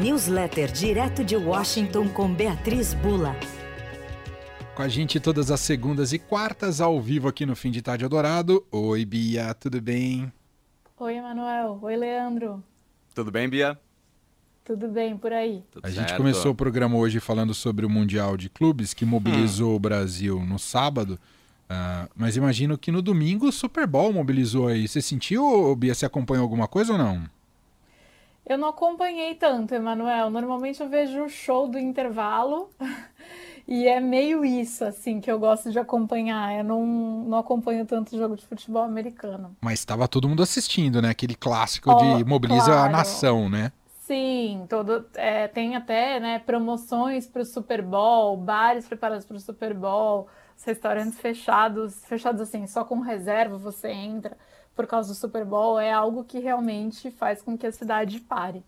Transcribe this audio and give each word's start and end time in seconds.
Newsletter 0.00 0.72
direto 0.72 1.22
de 1.22 1.36
Washington 1.36 2.08
com 2.08 2.32
Beatriz 2.32 2.94
Bula. 2.94 3.36
Com 4.74 4.80
a 4.80 4.88
gente 4.88 5.20
todas 5.20 5.50
as 5.50 5.60
segundas 5.60 6.14
e 6.14 6.18
quartas, 6.18 6.80
ao 6.80 6.98
vivo 6.98 7.28
aqui 7.28 7.44
no 7.44 7.54
Fim 7.54 7.70
de 7.70 7.82
Tarde 7.82 8.06
Adorado. 8.06 8.64
Oi, 8.72 9.04
Bia, 9.04 9.52
tudo 9.52 9.78
bem? 9.78 10.32
Oi, 10.98 11.16
Emanuel. 11.16 11.78
Oi, 11.82 11.96
Leandro. 11.98 12.64
Tudo 13.14 13.30
bem, 13.30 13.46
Bia? 13.46 13.78
Tudo 14.64 14.88
bem 14.88 15.18
por 15.18 15.34
aí. 15.34 15.62
Tudo 15.70 15.84
a 15.84 15.90
certo. 15.90 16.08
gente 16.08 16.16
começou 16.16 16.52
o 16.52 16.54
programa 16.54 16.96
hoje 16.96 17.20
falando 17.20 17.52
sobre 17.52 17.84
o 17.84 17.90
Mundial 17.90 18.38
de 18.38 18.48
Clubes, 18.48 18.94
que 18.94 19.04
mobilizou 19.04 19.72
hum. 19.72 19.76
o 19.76 19.80
Brasil 19.80 20.40
no 20.46 20.58
sábado. 20.58 21.20
Uh, 21.70 22.08
mas 22.16 22.38
imagino 22.38 22.78
que 22.78 22.90
no 22.90 23.02
domingo 23.02 23.48
o 23.48 23.52
Super 23.52 23.86
Bowl 23.86 24.14
mobilizou 24.14 24.68
aí. 24.68 24.88
Você 24.88 25.02
sentiu, 25.02 25.76
Bia, 25.76 25.94
você 25.94 26.06
acompanhou 26.06 26.42
alguma 26.42 26.66
coisa 26.66 26.92
ou 26.92 26.98
não? 26.98 27.28
Eu 28.46 28.58
não 28.58 28.68
acompanhei 28.68 29.34
tanto, 29.34 29.74
Emanuel. 29.74 30.30
Normalmente 30.30 30.80
eu 30.80 30.88
vejo 30.88 31.24
o 31.24 31.28
show 31.28 31.68
do 31.68 31.78
intervalo 31.78 32.70
e 33.68 33.86
é 33.86 34.00
meio 34.00 34.44
isso, 34.44 34.84
assim, 34.84 35.20
que 35.20 35.30
eu 35.30 35.38
gosto 35.38 35.70
de 35.70 35.78
acompanhar. 35.78 36.56
Eu 36.56 36.64
não, 36.64 36.84
não 37.28 37.38
acompanho 37.38 37.86
tanto 37.86 38.16
jogo 38.16 38.36
de 38.36 38.44
futebol 38.44 38.82
americano. 38.82 39.56
Mas 39.60 39.80
estava 39.80 40.08
todo 40.08 40.28
mundo 40.28 40.42
assistindo, 40.42 41.00
né? 41.00 41.10
Aquele 41.10 41.34
clássico 41.34 41.90
oh, 41.90 42.16
de 42.16 42.24
mobiliza 42.24 42.72
claro. 42.72 42.88
a 42.88 42.88
nação, 42.88 43.48
né? 43.48 43.72
Sim, 44.10 44.66
todo, 44.68 45.06
é, 45.14 45.46
tem 45.46 45.76
até 45.76 46.18
né, 46.18 46.40
promoções 46.40 47.28
para 47.28 47.42
o 47.42 47.44
Super 47.44 47.80
Bowl, 47.80 48.36
bares 48.36 48.88
preparados 48.88 49.24
para 49.24 49.36
o 49.36 49.40
Super 49.40 49.72
Bowl, 49.72 50.26
restaurantes 50.66 51.20
fechados, 51.20 52.04
fechados 52.06 52.40
assim, 52.40 52.66
só 52.66 52.84
com 52.84 52.98
reserva 52.98 53.56
você 53.56 53.88
entra 53.88 54.36
por 54.74 54.86
causa 54.86 55.08
do 55.10 55.14
Super 55.14 55.44
Bowl, 55.44 55.78
é 55.78 55.92
algo 55.92 56.24
que 56.24 56.38
realmente 56.38 57.10
faz 57.10 57.42
com 57.42 57.56
que 57.56 57.66
a 57.66 57.72
cidade 57.72 58.20
pare. 58.20 58.62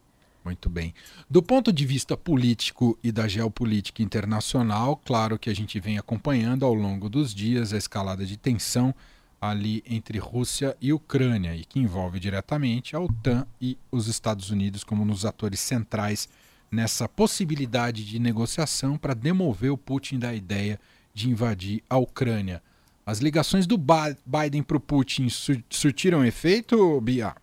Muito 0.44 0.68
bem. 0.68 0.92
Do 1.30 1.42
ponto 1.42 1.72
de 1.72 1.86
vista 1.86 2.16
político 2.16 2.98
e 3.02 3.12
da 3.12 3.28
geopolítica 3.28 4.02
internacional, 4.02 5.00
claro 5.04 5.38
que 5.38 5.48
a 5.48 5.54
gente 5.54 5.78
vem 5.78 5.98
acompanhando 5.98 6.64
ao 6.64 6.74
longo 6.74 7.08
dos 7.08 7.32
dias 7.32 7.72
a 7.72 7.78
escalada 7.78 8.26
de 8.26 8.36
tensão 8.36 8.92
ali 9.40 9.82
entre 9.86 10.18
Rússia 10.18 10.76
e 10.80 10.92
Ucrânia 10.92 11.54
e 11.54 11.64
que 11.64 11.80
envolve 11.80 12.20
diretamente 12.20 12.94
a 12.94 13.00
OTAN 13.00 13.46
e 13.60 13.76
os 13.90 14.06
Estados 14.06 14.50
Unidos 14.50 14.84
como 14.84 15.04
nos 15.04 15.24
atores 15.24 15.60
centrais 15.60 16.28
nessa 16.70 17.08
possibilidade 17.08 18.04
de 18.04 18.18
negociação 18.18 18.96
para 18.96 19.14
demover 19.14 19.70
o 19.70 19.76
Putin 19.76 20.18
da 20.18 20.34
ideia 20.34 20.80
de 21.12 21.28
invadir 21.28 21.82
a 21.88 21.98
Ucrânia. 21.98 22.62
As 23.12 23.18
ligações 23.18 23.66
do 23.66 23.76
Biden 23.76 24.62
para 24.62 24.78
o 24.78 24.80
Putin 24.80 25.28
surtiram 25.28 26.24
efeito, 26.24 26.98
Bia? 27.02 27.34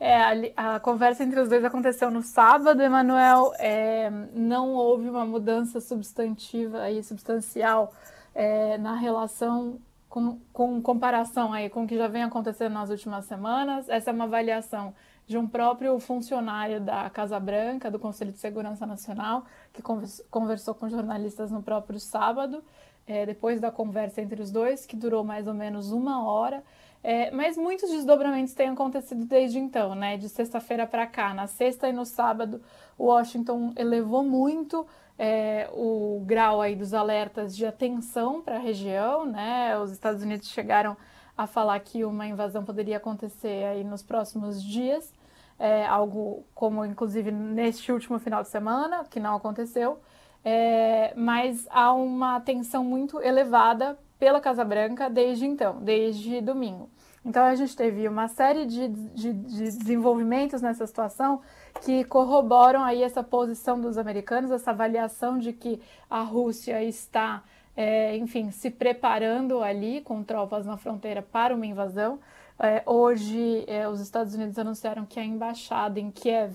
É, 0.00 0.16
a, 0.56 0.76
a, 0.76 0.80
conversa 0.80 1.22
entre 1.22 1.38
os 1.38 1.46
dois 1.46 1.62
aconteceu 1.62 2.10
no 2.10 2.22
sábado, 2.22 2.80
Emanuel. 2.80 3.52
É, 3.58 4.10
não 4.32 4.72
houve 4.72 5.10
uma 5.10 5.26
mudança 5.26 5.78
substantiva 5.78 6.90
e 6.90 7.02
substancial 7.02 7.92
é, 8.34 8.78
na 8.78 8.94
relação 8.94 9.78
com, 10.08 10.38
com 10.54 10.80
comparação 10.80 11.52
aí 11.52 11.68
com 11.68 11.84
o 11.84 11.86
que 11.86 11.98
já 11.98 12.08
vem 12.08 12.22
acontecendo 12.22 12.72
nas 12.72 12.88
últimas 12.88 13.26
semanas. 13.26 13.90
Essa 13.90 14.08
é 14.08 14.12
uma 14.14 14.24
avaliação 14.24 14.94
de 15.26 15.36
um 15.36 15.46
próprio 15.46 16.00
funcionário 16.00 16.80
da 16.80 17.10
Casa 17.10 17.38
Branca, 17.38 17.90
do 17.90 17.98
Conselho 17.98 18.32
de 18.32 18.38
Segurança 18.38 18.86
Nacional, 18.86 19.44
que 19.74 19.82
conversou 20.30 20.74
com 20.74 20.88
jornalistas 20.88 21.50
no 21.50 21.62
próprio 21.62 22.00
sábado, 22.00 22.64
é, 23.06 23.24
depois 23.24 23.60
da 23.60 23.70
conversa 23.70 24.20
entre 24.20 24.42
os 24.42 24.50
dois, 24.50 24.84
que 24.84 24.96
durou 24.96 25.22
mais 25.22 25.46
ou 25.46 25.54
menos 25.54 25.92
uma 25.92 26.28
hora. 26.28 26.62
É, 27.02 27.30
mas 27.30 27.56
muitos 27.56 27.88
desdobramentos 27.90 28.52
têm 28.52 28.68
acontecido 28.68 29.24
desde 29.24 29.58
então, 29.58 29.94
né? 29.94 30.16
De 30.16 30.28
sexta-feira 30.28 30.86
para 30.86 31.06
cá. 31.06 31.32
Na 31.32 31.46
sexta 31.46 31.88
e 31.88 31.92
no 31.92 32.04
sábado, 32.04 32.60
Washington 32.98 33.72
elevou 33.76 34.24
muito 34.24 34.84
é, 35.18 35.68
o 35.72 36.22
grau 36.26 36.60
aí 36.60 36.74
dos 36.74 36.92
alertas 36.92 37.56
de 37.56 37.64
atenção 37.64 38.42
para 38.42 38.56
a 38.56 38.60
região, 38.60 39.24
né? 39.24 39.78
Os 39.78 39.92
Estados 39.92 40.22
Unidos 40.22 40.48
chegaram 40.48 40.96
a 41.36 41.46
falar 41.46 41.78
que 41.80 42.04
uma 42.04 42.26
invasão 42.26 42.64
poderia 42.64 42.96
acontecer 42.96 43.64
aí 43.64 43.84
nos 43.84 44.02
próximos 44.02 44.62
dias, 44.62 45.12
é, 45.58 45.86
algo 45.86 46.44
como 46.54 46.84
inclusive 46.84 47.30
neste 47.30 47.92
último 47.92 48.18
final 48.18 48.42
de 48.42 48.48
semana, 48.48 49.04
que 49.04 49.20
não 49.20 49.36
aconteceu, 49.36 50.00
é, 50.48 51.12
mas 51.16 51.66
há 51.72 51.92
uma 51.92 52.36
atenção 52.36 52.84
muito 52.84 53.20
elevada 53.20 53.98
pela 54.16 54.40
Casa 54.40 54.64
Branca 54.64 55.10
desde 55.10 55.44
então, 55.44 55.80
desde 55.82 56.40
domingo. 56.40 56.88
Então 57.24 57.42
a 57.42 57.56
gente 57.56 57.74
teve 57.76 58.06
uma 58.06 58.28
série 58.28 58.64
de, 58.64 58.86
de, 58.86 59.32
de 59.32 59.64
desenvolvimentos 59.64 60.62
nessa 60.62 60.86
situação 60.86 61.40
que 61.84 62.04
corroboram 62.04 62.84
aí 62.84 63.02
essa 63.02 63.24
posição 63.24 63.80
dos 63.80 63.98
americanos, 63.98 64.52
essa 64.52 64.70
avaliação 64.70 65.36
de 65.36 65.52
que 65.52 65.80
a 66.08 66.22
Rússia 66.22 66.80
está, 66.80 67.42
é, 67.76 68.16
enfim, 68.16 68.52
se 68.52 68.70
preparando 68.70 69.60
ali 69.64 70.00
com 70.02 70.22
tropas 70.22 70.64
na 70.64 70.76
fronteira 70.76 71.22
para 71.22 71.56
uma 71.56 71.66
invasão. 71.66 72.20
É, 72.60 72.84
hoje, 72.86 73.64
é, 73.66 73.88
os 73.88 74.00
Estados 74.00 74.32
Unidos 74.32 74.56
anunciaram 74.60 75.04
que 75.04 75.18
a 75.18 75.24
embaixada 75.24 75.98
em 75.98 76.12
Kiev, 76.12 76.54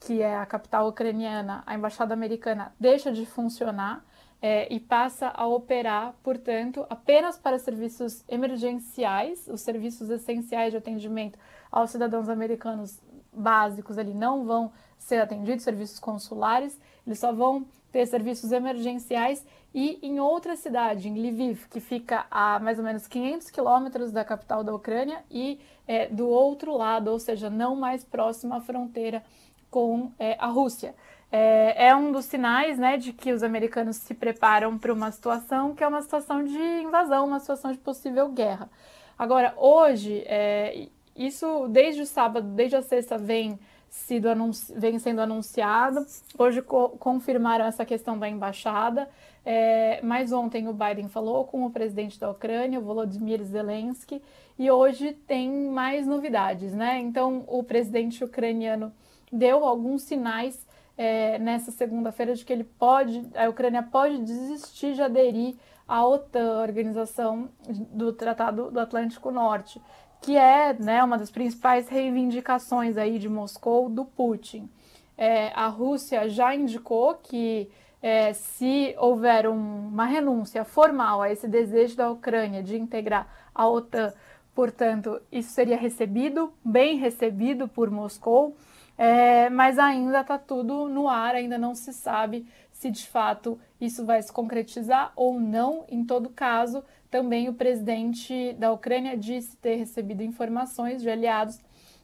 que 0.00 0.22
é 0.22 0.36
a 0.36 0.46
capital 0.46 0.88
ucraniana, 0.88 1.62
a 1.66 1.74
embaixada 1.74 2.14
americana 2.14 2.72
deixa 2.80 3.12
de 3.12 3.24
funcionar. 3.26 4.04
É, 4.42 4.72
e 4.72 4.80
passa 4.80 5.28
a 5.28 5.46
operar, 5.46 6.14
portanto, 6.22 6.86
apenas 6.88 7.36
para 7.36 7.58
serviços 7.58 8.24
emergenciais, 8.26 9.46
os 9.48 9.60
serviços 9.60 10.08
essenciais 10.08 10.70
de 10.70 10.78
atendimento 10.78 11.38
aos 11.70 11.90
cidadãos 11.90 12.26
americanos 12.26 13.02
básicos 13.30 13.98
ali 13.98 14.14
não 14.14 14.46
vão 14.46 14.72
ser 14.98 15.20
atendidos, 15.20 15.62
serviços 15.62 15.98
consulares, 15.98 16.80
eles 17.06 17.18
só 17.18 17.32
vão 17.32 17.66
ter 17.92 18.06
serviços 18.06 18.52
emergenciais 18.52 19.44
e 19.74 19.98
em 20.02 20.20
outra 20.20 20.56
cidade, 20.56 21.08
em 21.08 21.14
Lviv, 21.14 21.66
que 21.68 21.80
fica 21.80 22.26
a 22.30 22.58
mais 22.58 22.78
ou 22.78 22.84
menos 22.84 23.06
500 23.06 23.50
quilômetros 23.50 24.10
da 24.12 24.24
capital 24.24 24.64
da 24.64 24.74
Ucrânia 24.74 25.24
e 25.30 25.60
é, 25.86 26.06
do 26.06 26.28
outro 26.28 26.76
lado, 26.76 27.08
ou 27.08 27.18
seja, 27.18 27.48
não 27.48 27.76
mais 27.76 28.04
próximo 28.04 28.54
à 28.54 28.60
fronteira 28.60 29.22
com 29.70 30.12
é, 30.18 30.36
a 30.38 30.46
Rússia. 30.46 30.94
É, 31.32 31.86
é, 31.86 31.96
um 31.96 32.10
dos 32.10 32.24
sinais 32.24 32.76
né, 32.76 32.96
de 32.96 33.12
que 33.12 33.32
os 33.32 33.42
americanos 33.42 33.96
se 33.96 34.14
preparam 34.14 34.76
para 34.76 34.92
uma 34.92 35.12
situação 35.12 35.74
que 35.74 35.84
é 35.84 35.86
uma 35.86 36.02
situação 36.02 36.42
de 36.42 36.58
invasão, 36.58 37.26
uma 37.26 37.38
situação 37.38 37.70
de 37.70 37.78
possível 37.78 38.28
guerra. 38.30 38.68
Agora, 39.16 39.54
hoje, 39.56 40.24
é, 40.26 40.88
isso 41.14 41.68
desde 41.68 42.02
o 42.02 42.06
sábado, 42.06 42.48
desde 42.48 42.74
a 42.76 42.82
sexta, 42.82 43.16
vem, 43.16 43.58
sido 43.88 44.28
vem 44.74 44.98
sendo 44.98 45.20
anunciado. 45.20 46.04
Hoje 46.36 46.62
co 46.62 46.90
confirmaram 46.98 47.64
essa 47.64 47.84
questão 47.84 48.18
da 48.18 48.28
embaixada. 48.28 49.08
É, 49.44 50.00
mas 50.02 50.32
ontem 50.32 50.68
o 50.68 50.72
Biden 50.72 51.08
falou 51.08 51.44
com 51.44 51.64
o 51.64 51.70
presidente 51.70 52.18
da 52.18 52.30
Ucrânia, 52.30 52.80
Volodymyr 52.80 53.42
Zelensky, 53.42 54.22
e 54.58 54.70
hoje 54.70 55.12
tem 55.26 55.50
mais 55.70 56.06
novidades, 56.06 56.74
né? 56.74 56.98
Então, 56.98 57.44
o 57.46 57.62
presidente 57.62 58.22
ucraniano 58.22 58.92
deu 59.30 59.64
alguns 59.64 60.02
sinais 60.02 60.66
é, 60.96 61.38
nessa 61.38 61.70
segunda-feira 61.70 62.34
de 62.34 62.44
que 62.44 62.52
ele 62.52 62.64
pode, 62.64 63.26
a 63.34 63.48
Ucrânia 63.48 63.82
pode 63.82 64.18
desistir 64.18 64.94
de 64.94 65.02
aderir 65.02 65.56
à 65.88 66.06
OTAN, 66.06 66.58
a 66.58 66.62
Organização 66.62 67.48
do 67.68 68.12
Tratado 68.12 68.70
do 68.70 68.80
Atlântico 68.80 69.30
Norte 69.30 69.80
que 70.20 70.36
é 70.36 70.74
né, 70.74 71.02
uma 71.02 71.16
das 71.16 71.30
principais 71.30 71.88
reivindicações 71.88 72.96
aí 72.96 73.18
de 73.18 73.28
Moscou 73.28 73.88
do 73.88 74.04
Putin. 74.04 74.68
É, 75.16 75.50
a 75.54 75.66
Rússia 75.66 76.28
já 76.28 76.54
indicou 76.54 77.14
que 77.14 77.70
é, 78.02 78.32
se 78.32 78.94
houver 78.98 79.48
um, 79.48 79.88
uma 79.88 80.04
renúncia 80.04 80.64
formal 80.64 81.22
a 81.22 81.30
esse 81.30 81.48
desejo 81.48 81.96
da 81.96 82.10
Ucrânia 82.10 82.62
de 82.62 82.76
integrar 82.76 83.50
a 83.54 83.66
OTAN, 83.68 84.12
portanto, 84.54 85.20
isso 85.30 85.50
seria 85.50 85.76
recebido, 85.76 86.52
bem 86.64 86.98
recebido 86.98 87.68
por 87.68 87.90
Moscou, 87.90 88.56
é, 89.02 89.48
mas 89.48 89.78
ainda 89.78 90.20
está 90.20 90.36
tudo 90.36 90.86
no 90.86 91.08
ar, 91.08 91.34
ainda 91.34 91.56
não 91.56 91.74
se 91.74 91.90
sabe 91.90 92.46
se 92.70 92.90
de 92.90 93.08
fato 93.08 93.58
isso 93.80 94.04
vai 94.04 94.20
se 94.20 94.30
concretizar 94.30 95.10
ou 95.16 95.40
não. 95.40 95.86
Em 95.88 96.04
todo 96.04 96.28
caso, 96.28 96.84
também 97.10 97.48
o 97.48 97.54
presidente 97.54 98.52
da 98.58 98.70
Ucrânia 98.70 99.16
disse 99.16 99.56
ter 99.56 99.76
recebido 99.76 100.22
informações 100.22 101.00
de 101.00 101.08
aliados 101.08 101.58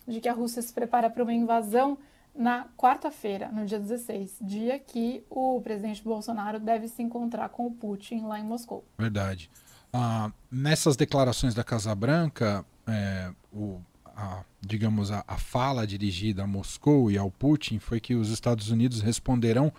de 0.09 0.23
que 0.23 0.29
a 0.29 0.33
Rússia 0.33 0.63
se 0.63 0.73
prepara 0.73 1.11
para 1.11 1.23
uma 1.23 1.35
invasão 1.35 1.99
na 2.35 2.67
quarta-feira, 2.79 3.51
no 3.53 3.67
dia 3.67 3.79
16, 3.79 4.39
dia 4.41 4.79
que 4.79 5.23
o 5.29 5.61
presidente 5.61 6.03
Bolsonaro 6.03 6.59
deve 6.59 6.89
se 6.89 7.03
encontrar 7.03 7.51
com 7.51 7.67
o 7.67 7.73
Putin 7.73 8.23
lá 8.23 8.41
em 8.41 8.45
Moscou. 8.45 8.87
Verdade. 8.97 9.51
Ah, 9.93 10.33
nessas 10.51 10.97
declarações 10.97 11.55
da 11.55 11.63
Casa 11.63 11.95
Branca, 11.95 12.65
é, 12.87 13.31
o, 13.53 13.83
a, 14.17 14.43
digamos, 14.61 15.11
a, 15.11 15.23
a 15.27 15.37
fala 15.37 15.87
dirigida 15.87 16.45
a 16.45 16.47
Moscou 16.47 17.11
e 17.11 17.19
ao 17.19 17.31
Putin 17.31 17.79
foi 17.79 18.01
que 18.01 18.15
os 18.15 18.31
Estados 18.31 18.71
Unidos 18.71 19.01
responderão 19.01 19.73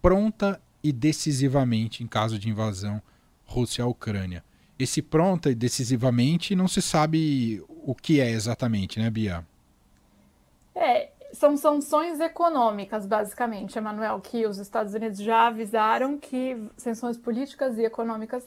pronta 0.00 0.60
e 0.82 0.92
decisivamente 0.92 2.02
em 2.02 2.06
caso 2.06 2.38
de 2.38 2.48
invasão 2.48 3.02
Rússia 3.44 3.84
à 3.84 3.86
Ucrânia 3.86 4.44
esse 4.82 5.02
pronta 5.02 5.50
e 5.50 5.54
decisivamente 5.54 6.54
não 6.54 6.66
se 6.66 6.80
sabe 6.80 7.62
o 7.68 7.94
que 7.94 8.20
é 8.20 8.30
exatamente, 8.30 8.98
né, 8.98 9.10
Bia? 9.10 9.44
É, 10.74 11.10
são 11.32 11.56
sanções 11.56 12.18
econômicas, 12.20 13.06
basicamente, 13.06 13.76
Emanuel, 13.76 14.20
que 14.20 14.46
os 14.46 14.58
Estados 14.58 14.94
Unidos 14.94 15.18
já 15.18 15.48
avisaram 15.48 16.16
que 16.16 16.56
sanções 16.76 17.16
políticas 17.16 17.76
e 17.78 17.84
econômicas 17.84 18.46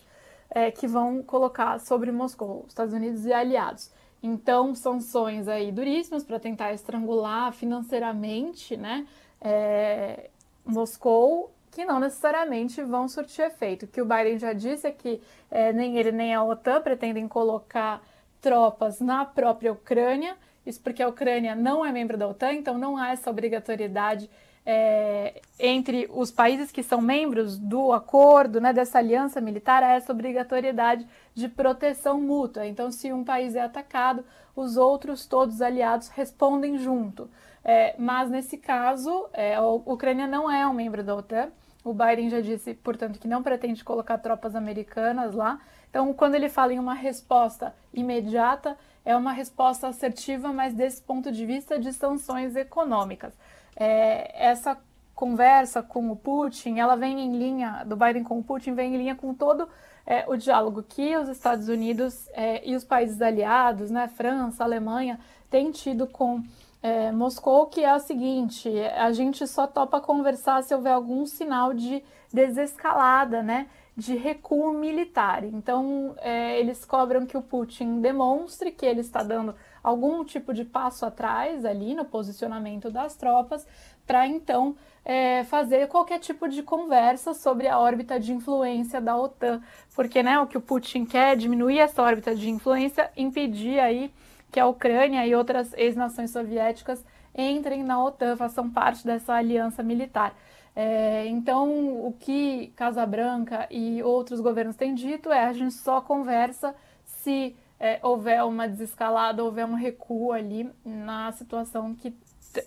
é, 0.49 0.71
que 0.71 0.87
vão 0.87 1.21
colocar 1.21 1.79
sobre 1.79 2.11
Moscou, 2.11 2.65
Estados 2.67 2.93
Unidos 2.93 3.25
e 3.25 3.33
aliados. 3.33 3.91
Então, 4.23 4.73
sanções 4.73 5.49
aí 5.49 5.69
duríssimas 5.69 6.23
para 6.23 6.39
tentar 6.39 6.71
estrangular 6.71 7.51
financeiramente, 7.51 8.77
né, 8.77 9.05
é, 9.41 10.29
Moscou, 10.65 11.53
que 11.69 11.83
não 11.83 11.99
necessariamente 11.99 12.81
vão 12.81 13.09
surtir 13.09 13.43
efeito. 13.45 13.83
O 13.83 13.87
que 13.87 14.01
o 14.01 14.05
Biden 14.05 14.39
já 14.39 14.53
disse 14.53 14.87
é 14.87 14.91
que 14.91 15.19
é, 15.51 15.73
nem 15.73 15.97
ele 15.97 16.13
nem 16.13 16.33
a 16.33 16.41
OTAN 16.41 16.81
pretendem 16.81 17.27
colocar 17.27 18.01
tropas 18.39 19.01
na 19.01 19.25
própria 19.25 19.73
Ucrânia, 19.73 20.37
isso 20.65 20.79
porque 20.81 21.03
a 21.03 21.07
Ucrânia 21.09 21.53
não 21.53 21.85
é 21.85 21.91
membro 21.91 22.17
da 22.17 22.27
OTAN, 22.27 22.53
então 22.53 22.77
não 22.77 22.95
há 22.95 23.11
essa 23.11 23.29
obrigatoriedade 23.29 24.29
é, 24.65 25.41
entre 25.59 26.09
os 26.13 26.31
países 26.31 26.71
que 26.71 26.83
são 26.83 27.01
membros 27.01 27.57
do 27.57 27.91
acordo, 27.91 28.61
né, 28.61 28.71
dessa 28.71 28.99
aliança 28.99 29.41
militar, 29.41 29.83
há 29.83 29.93
essa 29.93 30.11
obrigatoriedade 30.11 31.07
de 31.35 31.49
proteção 31.49 32.21
mútua. 32.21 32.65
Então, 32.65 32.91
se 32.91 33.11
um 33.11 33.23
país 33.23 33.55
é 33.55 33.61
atacado, 33.61 34.23
os 34.55 34.77
outros, 34.77 35.25
todos 35.25 35.61
aliados, 35.61 36.07
respondem 36.09 36.77
junto. 36.77 37.29
É, 37.63 37.95
mas 37.97 38.29
nesse 38.29 38.57
caso, 38.57 39.27
é, 39.33 39.55
a 39.55 39.61
Ucrânia 39.65 40.27
não 40.27 40.51
é 40.51 40.67
um 40.67 40.73
membro 40.73 41.03
da 41.03 41.15
OTAN. 41.15 41.49
O 41.83 41.93
Biden 41.93 42.29
já 42.29 42.39
disse, 42.39 42.73
portanto, 42.73 43.19
que 43.19 43.27
não 43.27 43.43
pretende 43.43 43.83
colocar 43.83 44.17
tropas 44.17 44.55
americanas 44.55 45.33
lá. 45.33 45.59
Então, 45.89 46.13
quando 46.13 46.35
ele 46.35 46.49
fala 46.49 46.73
em 46.73 46.79
uma 46.79 46.93
resposta 46.93 47.73
imediata, 47.93 48.77
é 49.05 49.15
uma 49.15 49.33
resposta 49.33 49.87
assertiva, 49.87 50.53
mas 50.53 50.73
desse 50.73 51.01
ponto 51.01 51.31
de 51.31 51.45
vista 51.45 51.77
de 51.77 51.91
sanções 51.91 52.55
econômicas. 52.55 53.33
É, 53.75 54.47
essa 54.49 54.77
conversa 55.15 55.81
com 55.81 56.11
o 56.11 56.15
Putin, 56.15 56.79
ela 56.79 56.95
vem 56.95 57.19
em 57.19 57.37
linha, 57.37 57.83
do 57.85 57.95
Biden 57.95 58.23
com 58.23 58.39
o 58.39 58.43
Putin, 58.43 58.73
vem 58.73 58.93
em 58.93 58.97
linha 58.97 59.15
com 59.15 59.33
todo 59.33 59.67
é, 60.05 60.25
o 60.27 60.35
diálogo 60.35 60.83
que 60.83 61.15
os 61.17 61.29
Estados 61.29 61.67
Unidos 61.67 62.27
é, 62.33 62.67
e 62.67 62.75
os 62.75 62.83
países 62.83 63.21
aliados, 63.21 63.89
né, 63.89 64.07
França, 64.07 64.63
Alemanha, 64.63 65.19
têm 65.49 65.71
tido 65.71 66.07
com 66.07 66.43
é, 66.83 67.13
Moscou, 67.13 67.67
que 67.67 67.81
é 67.81 67.95
o 67.95 67.99
seguinte: 67.99 68.69
a 68.97 69.13
gente 69.13 69.47
só 69.47 69.65
topa 69.65 70.01
conversar 70.01 70.61
se 70.63 70.75
houver 70.75 70.91
algum 70.91 71.25
sinal 71.25 71.73
de 71.73 72.03
desescalada, 72.31 73.41
né? 73.41 73.67
De 73.95 74.15
recuo 74.17 74.73
militar. 74.73 75.45
Então, 75.45 76.13
é, 76.19 76.59
eles 76.59 76.83
cobram 76.83 77.25
que 77.25 77.37
o 77.37 77.41
Putin 77.41 78.01
demonstre 78.01 78.71
que 78.71 78.85
ele 78.85 78.99
está 78.99 79.23
dando 79.23 79.55
algum 79.81 80.25
tipo 80.25 80.53
de 80.53 80.65
passo 80.65 81.05
atrás 81.05 81.63
ali 81.63 81.95
no 81.95 82.03
posicionamento 82.03 82.91
das 82.91 83.15
tropas, 83.15 83.65
para 84.05 84.27
então 84.27 84.75
é, 85.05 85.43
fazer 85.45 85.87
qualquer 85.87 86.19
tipo 86.19 86.49
de 86.49 86.63
conversa 86.63 87.33
sobre 87.33 87.67
a 87.67 87.79
órbita 87.79 88.19
de 88.19 88.33
influência 88.33 88.99
da 88.99 89.15
OTAN, 89.15 89.61
porque 89.95 90.23
né, 90.23 90.39
o 90.39 90.47
que 90.47 90.57
o 90.57 90.61
Putin 90.61 91.05
quer 91.05 91.33
é 91.33 91.35
diminuir 91.35 91.79
essa 91.79 92.01
órbita 92.01 92.33
de 92.33 92.49
influência, 92.49 93.11
impedir 93.15 93.79
aí 93.79 94.11
que 94.53 94.59
a 94.59 94.67
Ucrânia 94.67 95.25
e 95.25 95.33
outras 95.33 95.73
ex-nações 95.73 96.29
soviéticas 96.29 97.03
entrem 97.35 97.83
na 97.83 98.01
OTAN, 98.01 98.37
façam 98.37 98.69
parte 98.69 99.03
dessa 99.03 99.33
aliança 99.33 99.81
militar. 99.81 100.37
É, 100.75 101.25
então, 101.27 101.67
o 102.05 102.15
que 102.19 102.71
Casa 102.75 103.03
Branca 103.03 103.67
e 103.71 104.03
outros 104.03 104.39
governos 104.39 104.75
têm 104.75 104.93
dito 104.93 105.31
é 105.31 105.45
a 105.45 105.53
gente 105.53 105.73
só 105.73 105.99
conversa 106.01 106.75
se 107.03 107.55
é, 107.79 107.99
houver 108.03 108.43
uma 108.43 108.67
desescalada, 108.67 109.43
houver 109.43 109.65
um 109.65 109.73
recuo 109.73 110.31
ali 110.31 110.69
na 110.85 111.31
situação 111.31 111.95
que 111.95 112.13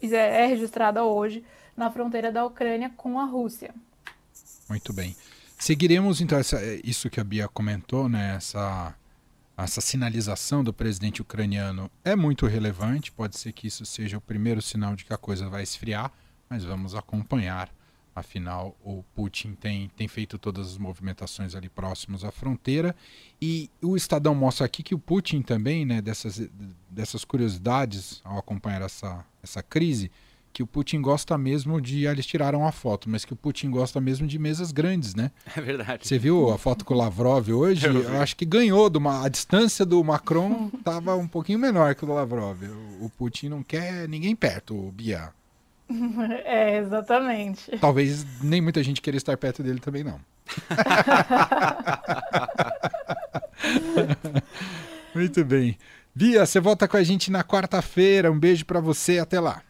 é 0.03 0.47
registrada 0.47 1.05
hoje 1.05 1.45
na 1.77 1.89
fronteira 1.89 2.33
da 2.33 2.45
Ucrânia 2.45 2.91
com 2.97 3.21
a 3.21 3.25
Rússia. 3.25 3.73
Muito 4.69 4.93
bem. 4.93 5.15
Seguiremos 5.57 6.21
então 6.21 6.37
essa, 6.37 6.61
isso 6.83 7.09
que 7.09 7.21
a 7.21 7.25
Bia 7.25 7.47
comentou, 7.47 8.09
né? 8.09 8.35
Essa, 8.37 8.93
essa 9.65 9.81
sinalização 9.81 10.63
do 10.63 10.73
presidente 10.73 11.23
ucraniano 11.23 11.91
é 12.05 12.15
muito 12.15 12.47
relevante. 12.47 13.11
Pode 13.13 13.39
ser 13.39 13.53
que 13.53 13.67
isso 13.67 13.87
seja 13.87 14.19
o 14.19 14.21
primeiro 14.21 14.61
sinal 14.61 14.95
de 14.95 15.05
que 15.05 15.13
a 15.13 15.19
coisa 15.19 15.49
vai 15.49 15.63
esfriar, 15.63 16.13
mas 16.49 16.65
vamos 16.65 16.95
acompanhar 16.95 17.71
Afinal, 18.17 18.75
o 18.83 19.03
Putin 19.15 19.53
tem, 19.53 19.91
tem 19.91 20.09
feito 20.09 20.39
todas 20.39 20.69
as 20.69 20.79
movimentações 20.79 21.55
ali 21.55 21.69
próximos 21.69 22.25
à 22.25 22.33
fronteira. 22.33 22.97
E 23.39 23.71
o 23.83 23.95
Estadão 23.95 24.35
mostra 24.35 24.65
aqui 24.65 24.83
que 24.83 24.95
o 24.95 24.99
Putin 24.99 25.43
também, 25.43 25.85
né, 25.85 26.01
dessas, 26.01 26.41
dessas 26.89 27.27
curiosidades 27.27 28.23
ao 28.25 28.39
acompanhar 28.39 28.81
essa, 28.81 29.23
essa 29.43 29.63
crise, 29.63 30.11
que 30.57 30.63
o 30.63 30.67
Putin 30.67 31.03
gosta 31.03 31.37
mesmo 31.37 31.79
de. 31.83 32.09
Ah, 32.09 32.13
eles 32.13 32.25
tiraram 32.25 32.67
a 32.67 32.73
foto, 32.73 33.11
mas 33.11 33.27
que 33.27 33.33
o 33.35 33.37
Putin 33.37 33.71
gosta 33.71 34.01
mesmo 34.01 34.27
de 34.27 34.39
mesas 34.39 34.73
grandes, 34.73 35.15
né? 35.15 35.31
É 35.55 35.61
verdade. 35.61 36.09
Você 36.09 36.19
viu 36.19 36.51
a 36.51 36.57
foto 36.57 36.83
com 36.83 36.95
o 36.95 36.97
Lavrov 36.97 37.51
hoje? 37.51 37.87
Eu, 37.87 38.05
eu 38.05 38.23
acho 38.23 38.35
que 38.35 38.47
ganhou. 38.47 38.89
De 38.89 38.97
uma, 38.97 39.23
a 39.23 39.29
distância 39.29 39.85
do 39.85 40.03
Macron 40.03 40.71
estava 40.73 41.15
um 41.15 41.29
pouquinho 41.29 41.59
menor 41.59 41.95
que 41.95 42.05
o 42.05 42.07
do 42.07 42.15
Lavrov. 42.15 42.65
O, 42.65 43.05
o 43.05 43.11
Putin 43.11 43.51
não 43.51 43.63
quer 43.63 44.09
ninguém 44.09 44.35
perto, 44.35 44.75
o 44.75 44.91
Bia. 44.91 45.29
É, 46.47 46.79
exatamente. 46.79 47.77
Talvez 47.79 48.25
nem 48.43 48.63
muita 48.63 48.83
gente 48.83 49.03
queira 49.03 49.19
estar 49.19 49.37
perto 49.37 49.63
dele 49.63 49.79
também, 49.79 50.03
não. 50.03 50.19
Muito 55.15 55.45
bem. 55.45 55.77
Bia, 56.15 56.47
você 56.47 56.61
volta 56.61 56.89
com 56.89 56.97
a 56.97 57.03
gente 57.03 57.31
na 57.31 57.45
quarta-feira. 57.45 58.33
Um 58.33 58.39
beijo 58.39 58.65
para 58.65 58.81
você. 58.81 59.19
Até 59.19 59.39
lá. 59.39 59.61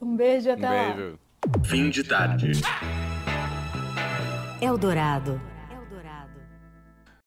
Um 0.00 0.16
beijo 0.16 0.50
até 0.50 0.68
um 0.68 0.72
lá. 0.72 0.92
Beijo. 0.94 1.18
Fim 1.64 1.90
de 1.90 2.04
tarde. 2.04 2.52
Eldorado. 4.60 5.40